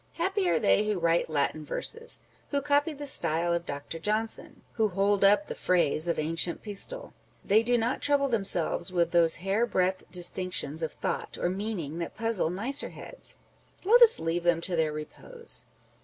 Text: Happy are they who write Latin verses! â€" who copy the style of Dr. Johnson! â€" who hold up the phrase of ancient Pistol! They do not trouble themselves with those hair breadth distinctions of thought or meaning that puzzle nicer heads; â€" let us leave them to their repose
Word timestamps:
Happy 0.13 0.49
are 0.49 0.57
they 0.57 0.85
who 0.87 0.99
write 0.99 1.29
Latin 1.29 1.63
verses! 1.63 2.21
â€" 2.23 2.45
who 2.49 2.61
copy 2.63 2.91
the 2.91 3.05
style 3.05 3.53
of 3.53 3.67
Dr. 3.67 3.99
Johnson! 3.99 4.61
â€" 4.71 4.75
who 4.77 4.87
hold 4.89 5.23
up 5.23 5.45
the 5.45 5.53
phrase 5.53 6.07
of 6.07 6.17
ancient 6.17 6.63
Pistol! 6.63 7.13
They 7.45 7.61
do 7.61 7.77
not 7.77 8.01
trouble 8.01 8.27
themselves 8.27 8.91
with 8.91 9.11
those 9.11 9.35
hair 9.45 9.67
breadth 9.67 10.05
distinctions 10.09 10.81
of 10.81 10.93
thought 10.93 11.37
or 11.39 11.49
meaning 11.51 11.99
that 11.99 12.17
puzzle 12.17 12.49
nicer 12.49 12.89
heads; 12.89 13.35
â€" 13.83 13.91
let 13.91 14.01
us 14.01 14.17
leave 14.19 14.41
them 14.41 14.59
to 14.61 14.75
their 14.75 14.91
repose 14.91 15.65